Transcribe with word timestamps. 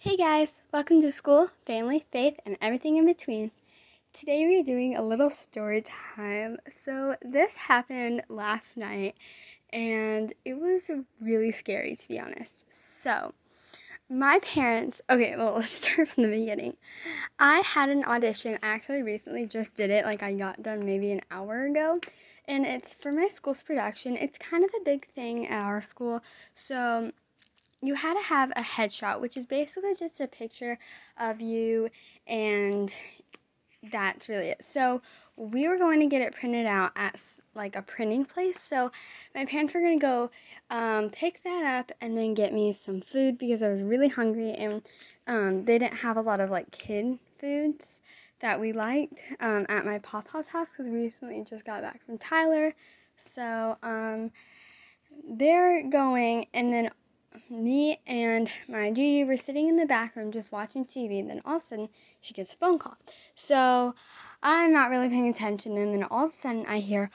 Hey 0.00 0.16
guys, 0.16 0.60
welcome 0.72 1.00
to 1.00 1.10
school, 1.10 1.50
family, 1.66 2.04
faith, 2.12 2.38
and 2.46 2.56
everything 2.60 2.98
in 2.98 3.04
between. 3.04 3.50
Today 4.12 4.46
we're 4.46 4.62
doing 4.62 4.94
a 4.94 5.02
little 5.02 5.28
story 5.28 5.82
time. 5.82 6.58
So, 6.84 7.16
this 7.20 7.56
happened 7.56 8.22
last 8.28 8.76
night 8.76 9.16
and 9.72 10.32
it 10.44 10.56
was 10.56 10.88
really 11.20 11.50
scary 11.50 11.96
to 11.96 12.08
be 12.08 12.20
honest. 12.20 12.64
So, 12.70 13.34
my 14.08 14.38
parents, 14.38 15.02
okay, 15.10 15.36
well, 15.36 15.54
let's 15.56 15.72
start 15.72 16.06
from 16.06 16.22
the 16.22 16.28
beginning. 16.28 16.76
I 17.40 17.58
had 17.66 17.88
an 17.88 18.04
audition, 18.04 18.56
I 18.62 18.68
actually 18.68 19.02
recently 19.02 19.46
just 19.46 19.74
did 19.74 19.90
it, 19.90 20.04
like 20.04 20.22
I 20.22 20.32
got 20.32 20.62
done 20.62 20.86
maybe 20.86 21.10
an 21.10 21.22
hour 21.28 21.64
ago, 21.64 21.98
and 22.46 22.64
it's 22.64 22.94
for 22.94 23.10
my 23.10 23.26
school's 23.26 23.64
production. 23.64 24.16
It's 24.16 24.38
kind 24.38 24.62
of 24.62 24.70
a 24.80 24.84
big 24.84 25.08
thing 25.16 25.48
at 25.48 25.60
our 25.60 25.82
school. 25.82 26.22
So, 26.54 27.10
you 27.80 27.94
had 27.94 28.14
to 28.14 28.22
have 28.22 28.50
a 28.50 28.62
headshot, 28.62 29.20
which 29.20 29.36
is 29.36 29.46
basically 29.46 29.94
just 29.94 30.20
a 30.20 30.26
picture 30.26 30.78
of 31.18 31.40
you, 31.40 31.90
and 32.26 32.94
that's 33.92 34.28
really 34.28 34.48
it. 34.48 34.64
So 34.64 35.00
we 35.36 35.68
were 35.68 35.78
going 35.78 36.00
to 36.00 36.06
get 36.06 36.22
it 36.22 36.34
printed 36.34 36.66
out 36.66 36.92
at 36.96 37.20
like 37.54 37.76
a 37.76 37.82
printing 37.82 38.24
place. 38.24 38.60
So 38.60 38.90
my 39.34 39.44
parents 39.44 39.74
were 39.74 39.80
going 39.80 40.00
to 40.00 40.04
go 40.04 40.30
um, 40.70 41.10
pick 41.10 41.42
that 41.44 41.78
up 41.78 41.92
and 42.00 42.16
then 42.16 42.34
get 42.34 42.52
me 42.52 42.72
some 42.72 43.00
food 43.00 43.38
because 43.38 43.62
I 43.62 43.68
was 43.68 43.82
really 43.82 44.08
hungry, 44.08 44.52
and 44.52 44.82
um, 45.26 45.64
they 45.64 45.78
didn't 45.78 45.98
have 45.98 46.16
a 46.16 46.22
lot 46.22 46.40
of 46.40 46.50
like 46.50 46.70
kid 46.70 47.18
foods 47.38 48.00
that 48.40 48.60
we 48.60 48.72
liked 48.72 49.22
um, 49.40 49.66
at 49.68 49.84
my 49.84 49.98
papa's 49.98 50.48
house 50.48 50.68
because 50.70 50.86
we 50.86 50.98
recently 50.98 51.44
just 51.44 51.64
got 51.64 51.82
back 51.82 52.04
from 52.04 52.18
Tyler. 52.18 52.74
So 53.34 53.76
um, 53.82 54.30
they're 55.28 55.88
going, 55.88 56.46
and 56.54 56.72
then 56.72 56.90
me 57.50 58.00
and 58.06 58.50
my 58.68 58.90
Gigi 58.90 59.24
were 59.24 59.36
sitting 59.36 59.68
in 59.68 59.76
the 59.76 59.86
back 59.86 60.16
room 60.16 60.32
just 60.32 60.52
watching 60.52 60.84
TV, 60.84 61.18
and 61.18 61.30
then 61.30 61.42
all 61.44 61.56
of 61.56 61.62
a 61.62 61.64
sudden 61.64 61.88
she 62.20 62.34
gets 62.34 62.54
a 62.54 62.56
phone 62.56 62.78
call. 62.78 62.96
So 63.34 63.94
I'm 64.42 64.72
not 64.72 64.90
really 64.90 65.08
paying 65.08 65.28
attention, 65.28 65.76
and 65.76 65.94
then 65.94 66.04
all 66.04 66.24
of 66.24 66.30
a 66.30 66.34
sudden 66.34 66.66
I 66.66 66.80
hear, 66.80 67.10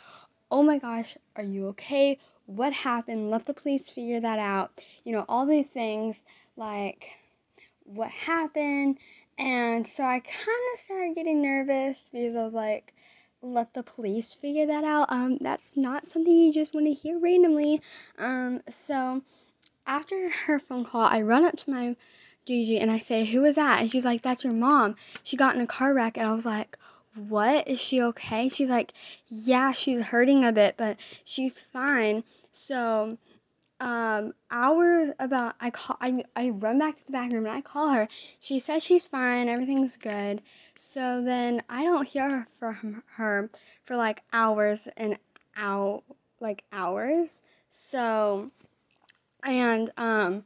Oh 0.51 0.61
my 0.61 0.77
gosh, 0.77 1.17
are 1.35 1.43
you 1.43 1.69
okay? 1.69 2.19
What 2.45 2.73
happened? 2.73 3.31
Let 3.31 3.45
the 3.45 3.55
police 3.55 3.89
figure 3.89 4.19
that 4.19 4.37
out. 4.39 4.83
You 5.03 5.13
know, 5.13 5.25
all 5.27 5.45
these 5.45 5.69
things 5.69 6.23
like 6.55 7.09
what 7.85 8.09
happened. 8.09 8.99
And 9.37 9.87
so 9.87 10.03
I 10.03 10.19
kind 10.19 10.73
of 10.73 10.79
started 10.79 11.15
getting 11.15 11.41
nervous 11.41 12.09
because 12.11 12.35
I 12.35 12.43
was 12.43 12.53
like, 12.53 12.93
let 13.41 13.73
the 13.73 13.83
police 13.83 14.33
figure 14.33 14.67
that 14.67 14.83
out. 14.83 15.07
Um, 15.09 15.37
that's 15.41 15.75
not 15.75 16.07
something 16.07 16.33
you 16.33 16.53
just 16.53 16.73
want 16.73 16.85
to 16.85 16.93
hear 16.93 17.19
randomly. 17.19 17.81
Um, 18.17 18.61
so 18.69 19.21
after 19.85 20.29
her 20.29 20.59
phone 20.59 20.85
call, 20.85 21.01
I 21.01 21.21
run 21.21 21.45
up 21.45 21.57
to 21.57 21.69
my 21.69 21.95
Gigi 22.45 22.79
and 22.79 22.91
I 22.91 22.99
say, 22.99 23.25
Who 23.25 23.45
is 23.45 23.55
that? 23.55 23.81
And 23.81 23.91
she's 23.91 24.05
like, 24.05 24.21
That's 24.21 24.43
your 24.43 24.53
mom. 24.53 24.95
She 25.23 25.37
got 25.37 25.55
in 25.55 25.61
a 25.61 25.67
car 25.67 25.93
wreck. 25.93 26.17
And 26.17 26.27
I 26.27 26.33
was 26.33 26.45
like, 26.45 26.77
What? 27.15 27.67
Is 27.67 27.81
she 27.81 28.01
okay? 28.01 28.49
She's 28.49 28.69
like, 28.69 28.93
Yeah, 29.27 29.71
she's 29.71 30.01
hurting 30.01 30.45
a 30.45 30.51
bit, 30.51 30.75
but 30.77 30.97
she's 31.23 31.61
fine. 31.61 32.23
So, 32.51 33.17
um, 33.79 34.33
hours 34.49 35.13
about 35.19 35.55
I 35.59 35.69
call 35.69 35.97
I, 35.99 36.23
I 36.35 36.49
run 36.49 36.79
back 36.79 36.95
to 36.95 37.05
the 37.05 37.11
back 37.11 37.31
room 37.31 37.45
and 37.45 37.55
I 37.55 37.61
call 37.61 37.89
her. 37.89 38.07
She 38.39 38.59
says 38.59 38.83
she's 38.83 39.07
fine, 39.07 39.49
everything's 39.49 39.97
good. 39.97 40.41
So 40.79 41.21
then 41.21 41.63
I 41.69 41.83
don't 41.83 42.07
hear 42.07 42.47
from 42.59 43.03
her 43.15 43.49
for 43.85 43.95
like 43.95 44.21
hours 44.31 44.87
and 44.97 45.17
out 45.55 46.03
like 46.39 46.63
hours. 46.71 47.41
So 47.69 48.51
and 49.45 49.89
um 49.97 50.43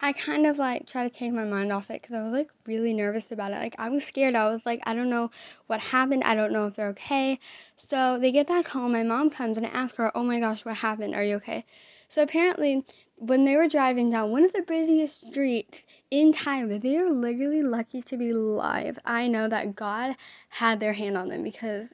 I 0.00 0.12
kind 0.12 0.46
of 0.46 0.58
like 0.58 0.86
try 0.86 1.08
to 1.08 1.14
take 1.14 1.32
my 1.32 1.44
mind 1.44 1.72
off 1.72 1.90
it 1.90 2.02
because 2.02 2.14
I 2.14 2.22
was 2.22 2.32
like 2.32 2.50
really 2.66 2.92
nervous 2.92 3.32
about 3.32 3.52
it. 3.52 3.54
Like 3.54 3.76
I 3.78 3.88
was 3.88 4.04
scared. 4.04 4.34
I 4.34 4.50
was 4.50 4.66
like, 4.66 4.82
I 4.84 4.92
don't 4.94 5.08
know 5.08 5.30
what 5.66 5.80
happened. 5.80 6.24
I 6.24 6.34
don't 6.34 6.52
know 6.52 6.66
if 6.66 6.74
they're 6.74 6.88
okay. 6.88 7.38
So 7.76 8.18
they 8.18 8.32
get 8.32 8.46
back 8.46 8.66
home. 8.66 8.92
My 8.92 9.02
mom 9.02 9.30
comes 9.30 9.56
and 9.56 9.66
I 9.66 9.70
ask 9.70 9.94
her, 9.96 10.12
Oh 10.14 10.22
my 10.22 10.40
gosh, 10.40 10.64
what 10.64 10.76
happened? 10.76 11.14
Are 11.14 11.24
you 11.24 11.36
okay? 11.36 11.64
So 12.08 12.22
apparently, 12.22 12.84
when 13.16 13.44
they 13.44 13.56
were 13.56 13.66
driving 13.66 14.10
down 14.10 14.30
one 14.30 14.44
of 14.44 14.52
the 14.52 14.62
busiest 14.62 15.26
streets 15.26 15.86
in 16.10 16.32
Tyler, 16.32 16.78
they 16.78 16.98
are 16.98 17.10
literally 17.10 17.62
lucky 17.62 18.02
to 18.02 18.16
be 18.16 18.30
alive. 18.30 18.98
I 19.04 19.28
know 19.28 19.48
that 19.48 19.74
God 19.74 20.16
had 20.48 20.80
their 20.80 20.92
hand 20.92 21.16
on 21.16 21.28
them 21.28 21.42
because 21.42 21.92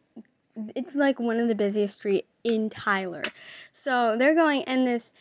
it's 0.75 0.94
like 0.97 1.21
one 1.21 1.39
of 1.39 1.49
the 1.49 1.55
busiest 1.55 1.97
streets 1.97 2.27
in 2.43 2.71
Tyler. 2.71 3.22
So 3.72 4.16
they're 4.16 4.34
going 4.34 4.62
in 4.62 4.84
this 4.84 5.12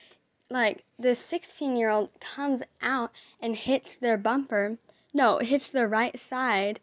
like 0.49 0.83
this 0.97 1.19
16 1.19 1.75
year 1.77 1.89
old 1.89 2.09
comes 2.19 2.63
out 2.81 3.11
and 3.41 3.55
hits 3.55 3.97
their 3.97 4.17
bumper. 4.17 4.77
No, 5.13 5.37
hits 5.37 5.67
the 5.67 5.87
right 5.87 6.17
side. 6.19 6.79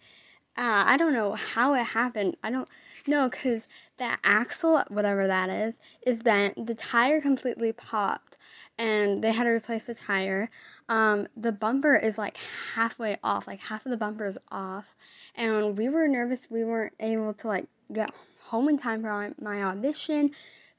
Uh, 0.56 0.84
I 0.86 0.96
don't 0.96 1.12
know 1.12 1.34
how 1.34 1.74
it 1.74 1.84
happened. 1.84 2.36
I 2.42 2.50
don't 2.50 2.68
know 3.06 3.28
because 3.28 3.68
that 3.98 4.18
axle, 4.24 4.82
whatever 4.88 5.26
that 5.26 5.50
is, 5.50 5.78
is 6.02 6.18
bent. 6.20 6.66
The 6.66 6.74
tire 6.74 7.20
completely 7.20 7.72
popped 7.72 8.36
and 8.78 9.22
they 9.22 9.32
had 9.32 9.44
to 9.44 9.50
replace 9.50 9.86
the 9.86 9.94
tire. 9.94 10.50
Um, 10.88 11.28
the 11.36 11.52
bumper 11.52 11.96
is 11.96 12.16
like 12.16 12.38
halfway 12.74 13.18
off, 13.22 13.46
like 13.46 13.60
half 13.60 13.84
of 13.84 13.90
the 13.90 13.96
bumper 13.96 14.26
is 14.26 14.38
off. 14.50 14.94
And 15.34 15.76
we 15.76 15.88
were 15.88 16.08
nervous 16.08 16.50
we 16.50 16.64
weren't 16.64 16.94
able 17.00 17.34
to 17.34 17.48
like 17.48 17.66
get 17.92 18.10
home 18.44 18.68
in 18.68 18.78
time 18.78 19.02
for 19.02 19.34
my 19.40 19.62
audition. 19.62 20.30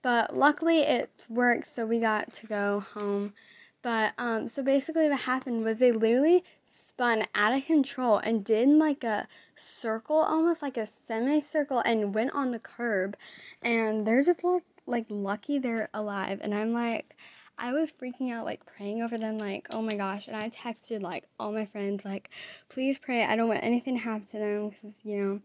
But 0.08 0.34
luckily 0.34 0.84
it 0.84 1.12
worked, 1.28 1.68
so 1.68 1.86
we 1.86 2.00
got 2.00 2.32
to 2.32 2.48
go 2.48 2.80
home. 2.80 3.34
But 3.82 4.14
um, 4.18 4.48
so 4.48 4.64
basically, 4.64 5.10
what 5.10 5.20
happened 5.20 5.66
was 5.66 5.80
they 5.80 5.92
literally 5.92 6.46
spun 6.70 7.26
out 7.36 7.54
of 7.54 7.66
control 7.66 8.18
and 8.18 8.42
did 8.42 8.70
like 8.70 9.04
a 9.04 9.28
circle, 9.58 10.16
almost 10.16 10.62
like 10.62 10.78
a 10.78 10.88
semicircle, 10.88 11.80
and 11.80 12.16
went 12.16 12.32
on 12.32 12.52
the 12.52 12.60
curb. 12.60 13.18
And 13.64 14.08
they're 14.08 14.24
just 14.24 14.46
like 14.46 14.64
like 14.86 15.08
lucky 15.10 15.60
they're 15.60 15.90
alive. 15.94 16.40
And 16.42 16.56
I'm 16.56 16.72
like, 16.72 17.18
I 17.58 17.74
was 17.74 17.92
freaking 17.92 18.32
out, 18.32 18.46
like 18.46 18.66
praying 18.66 19.02
over 19.02 19.18
them, 19.18 19.38
like, 19.38 19.68
oh 19.72 19.82
my 19.82 19.98
gosh. 19.98 20.30
And 20.30 20.38
I 20.38 20.50
texted 20.50 21.02
like 21.02 21.26
all 21.38 21.52
my 21.52 21.66
friends, 21.66 22.06
like, 22.06 22.30
please 22.70 22.98
pray. 22.98 23.26
I 23.26 23.36
don't 23.36 23.50
want 23.50 23.66
anything 23.66 23.98
to 23.98 24.04
happen 24.04 24.26
to 24.28 24.40
them 24.40 24.70
because 24.70 25.04
you 25.04 25.18
know 25.18 25.42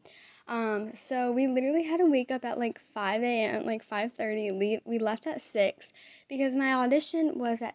um, 0.52 0.94
so 0.96 1.32
we 1.32 1.46
literally 1.46 1.82
had 1.82 1.98
to 1.98 2.10
wake 2.10 2.30
up 2.30 2.44
at 2.44 2.58
like 2.58 2.78
5 2.78 3.22
a.m., 3.22 3.64
like 3.64 3.82
5:30. 3.82 4.50
Leave. 4.52 4.80
We 4.84 4.98
left 4.98 5.26
at 5.26 5.40
6 5.40 5.92
because 6.28 6.54
my 6.54 6.74
audition 6.74 7.38
was 7.38 7.62
at 7.62 7.74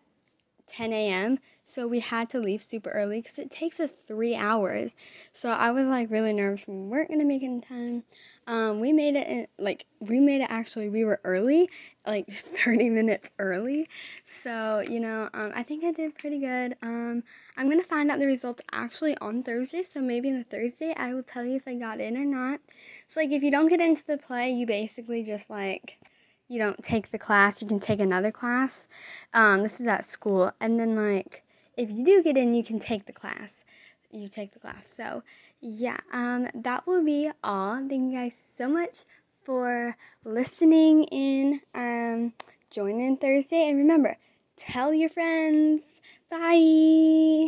10 0.67 0.94
a.m. 0.94 1.39
So 1.66 1.85
we 1.85 2.00
had 2.00 2.29
to 2.29 2.39
leave 2.39 2.63
super 2.63 2.89
early 2.89 3.22
because 3.22 3.39
it 3.39 3.51
takes 3.51 3.79
us 3.79 3.91
three 3.91 4.35
hours. 4.35 4.95
So 5.33 5.50
I 5.50 5.72
was 5.72 5.88
like 5.88 6.09
really 6.09 6.31
nervous. 6.31 6.66
We 6.67 6.75
weren't 6.75 7.09
gonna 7.09 7.25
make 7.25 7.41
it 7.41 7.47
in 7.47 7.61
time. 7.61 8.03
Um, 8.47 8.79
we 8.79 8.94
made 8.94 9.16
it 9.16 9.27
in, 9.27 9.47
like 9.57 9.85
we 10.00 10.19
made 10.19 10.41
it 10.41 10.47
actually. 10.50 10.88
We 10.89 11.03
were 11.03 11.19
early, 11.25 11.69
like 12.06 12.29
30 12.63 12.89
minutes 12.89 13.29
early. 13.38 13.89
So 14.25 14.81
you 14.88 15.00
know, 15.00 15.29
um, 15.33 15.51
I 15.56 15.63
think 15.63 15.83
I 15.83 15.91
did 15.91 16.17
pretty 16.17 16.39
good. 16.39 16.77
Um, 16.81 17.23
I'm 17.57 17.69
gonna 17.69 17.83
find 17.83 18.09
out 18.09 18.19
the 18.19 18.25
results 18.25 18.61
actually 18.72 19.17
on 19.17 19.44
Thursday. 19.44 19.83
So 19.83 20.00
maybe 20.00 20.29
on 20.29 20.38
the 20.38 20.44
Thursday 20.45 20.94
I 20.95 21.13
will 21.13 21.23
tell 21.23 21.44
you 21.44 21.56
if 21.57 21.67
I 21.67 21.75
got 21.75 22.00
in 22.00 22.16
or 22.16 22.25
not. 22.25 22.61
So 23.07 23.19
like 23.19 23.31
if 23.31 23.44
you 23.44 23.51
don't 23.51 23.67
get 23.67 23.81
into 23.81 24.06
the 24.06 24.17
play, 24.17 24.51
you 24.51 24.66
basically 24.66 25.23
just 25.23 25.50
like 25.50 25.97
you 26.47 26.59
don't 26.59 26.81
take 26.84 27.12
the 27.12 27.19
class, 27.19 27.62
you 27.62 27.68
can 27.68 27.80
take 27.80 28.00
another 28.00 28.31
class. 28.31 28.88
Um, 29.34 29.63
this 29.63 29.80
is 29.80 29.88
at 29.88 30.06
school. 30.06 30.52
And 30.59 30.80
then, 30.80 30.96
like, 30.96 31.44
if 31.75 31.91
you 31.91 32.06
do 32.06 32.24
get 32.24 32.38
in, 32.38 32.53
you 32.53 32.63
can 32.63 32.80
take 32.80 33.06
the 33.06 33.13
class. 33.13 33.63
You 34.12 34.28
take 34.28 34.53
the 34.53 34.59
class. 34.59 34.84
So, 34.96 35.24
yeah, 35.59 35.97
um, 36.12 36.47
that 36.56 36.88
will 36.88 37.03
be 37.03 37.30
all. 37.44 37.75
Thank 37.75 38.12
you 38.12 38.18
guys 38.18 38.34
so 38.56 38.68
much 38.68 39.03
for 39.44 39.96
listening 40.24 41.03
in. 41.06 41.62
Um, 41.74 42.34
join 42.69 43.00
in 43.00 43.18
Thursday. 43.18 43.69
And 43.69 43.80
remember, 43.80 44.18
tell 44.56 44.94
your 44.94 45.09
friends. 45.09 46.02
Bye. 46.30 47.46